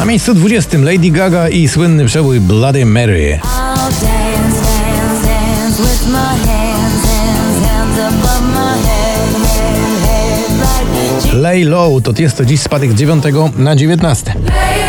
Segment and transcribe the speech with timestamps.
[0.00, 3.40] Na miejscu 20 Lady Gaga i słynny przebój Bloody Mary.
[11.32, 13.24] Lay Low to jest to dziś spadek z 9
[13.56, 14.32] na 19.
[14.34, 14.42] Lay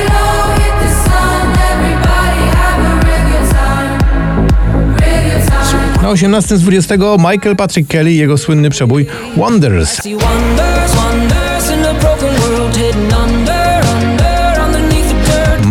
[0.04, 3.98] low, hit the sun, everybody have a real good time.
[5.00, 6.02] Real good time.
[6.02, 6.96] Na 18 z 20
[7.32, 9.06] Michael Patrick Kelly i jego słynny przebój
[9.38, 10.02] wonders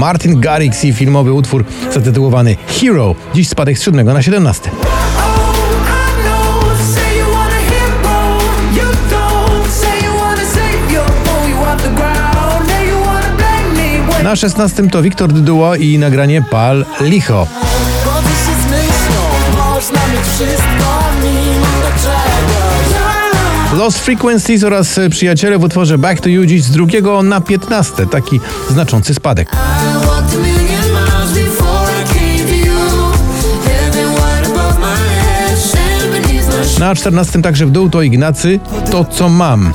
[0.01, 3.15] Martin Garrix i filmowy utwór zatytułowany Hero.
[3.35, 4.71] Dziś spadek z 7 na 17.
[14.23, 17.47] Na 16 to Wiktor Dyduła i nagranie Pal Licho.
[18.05, 19.23] Bo ty się zmyślą
[19.59, 20.70] Można mieć wszystko
[23.77, 28.07] Lost Frequencies oraz e, przyjaciele w utworze Back to You dziś z 2 na 15.
[28.07, 29.57] Taki znaczący spadek.
[36.79, 39.73] Na 14 także w dół to Ignacy To co mam.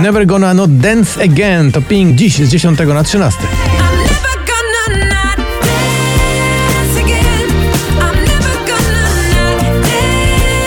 [0.00, 3.38] Never Gonna Not Dance Again to Pink dziś z 10 na 13.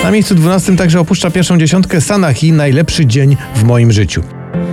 [0.04, 4.22] Na miejscu 12 także opuszcza pierwszą dziesiątkę Sanahi Najlepszy dzień w moim życiu.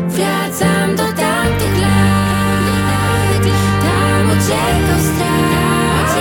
[0.09, 3.43] Wracam do tamtych lat,
[3.81, 6.13] tam uciekał strach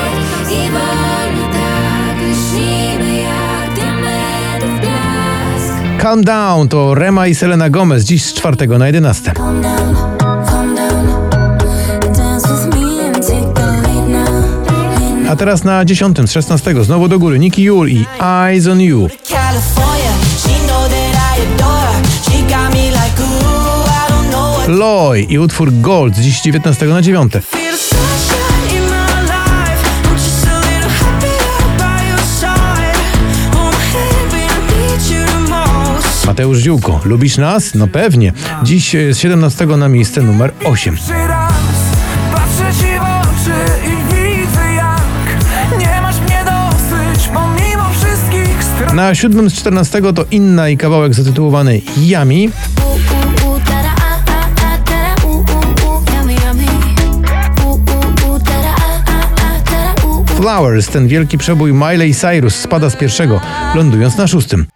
[0.53, 6.03] i wolno tak lśnimy jak diamentów blask.
[6.03, 9.33] Calm Down to Rema i Selena Gomez dziś z 4 na 11.
[15.41, 19.09] teraz na 10 z 16 znowu do góry Nicky Jul i Eyes on You.
[24.69, 27.33] Loy i utwór Gold dziś z 19 na 9.
[27.33, 32.99] Feel the sunshine in my life I'm just a little happier by your side
[33.55, 37.01] Hold my hand when I need you the most Mateusz Ziółko.
[37.05, 37.75] Lubisz nas?
[37.75, 38.33] No pewnie.
[38.63, 40.97] Dziś e, z 17 na miejsce numer 8.
[48.95, 52.51] Na 7 z 14 to inna i kawałek zatytułowany Yami.
[60.37, 63.41] Flowers, ten wielki przebój Miley Cyrus spada z pierwszego,
[63.75, 64.67] lądując na szóstym.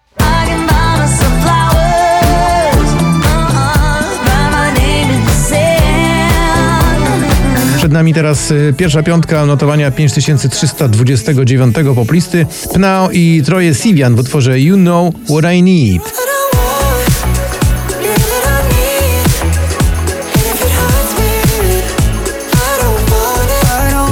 [7.95, 12.47] nami teraz y, pierwsza piątka notowania 5329 poplisty.
[12.73, 16.03] Pnao i Troje Sivian w utworze You Know What I Need.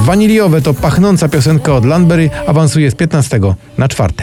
[0.05, 3.41] Waniliowe to pachnąca piosenka od Landberry awansuje z 15
[3.79, 4.15] na 4.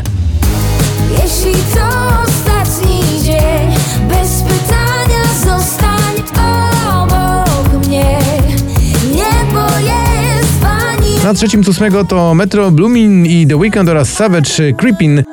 [11.29, 15.23] Na trzecim ósmego to Metro Bloomin i The Weeknd oraz Savage Creepin.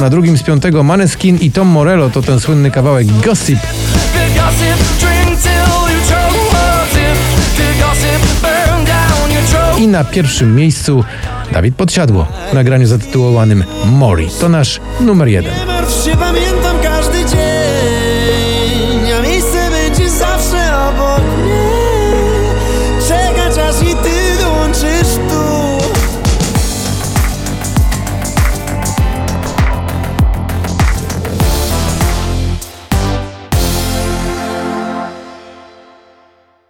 [0.00, 3.58] Na drugim z piątego Maneskin i Tom Morello to ten słynny kawałek Gossip.
[9.78, 11.04] I na pierwszym miejscu
[11.56, 14.28] Dawid Podsiadło w nagraniu zatytułowanym Mori.
[14.40, 15.52] To nasz numer jeden.